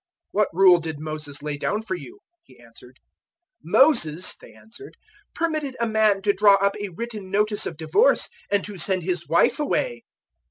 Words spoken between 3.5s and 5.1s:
010:004 "Moses," they said,